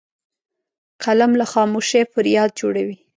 [1.03, 2.95] قلم له خاموشۍ فریاد جوړوي